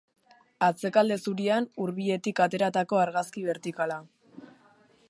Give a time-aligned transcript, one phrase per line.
[0.67, 4.01] Atzekalde zurian, hurbiletik ateratako argazki bertikala.